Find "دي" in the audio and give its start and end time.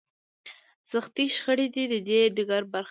2.77-2.79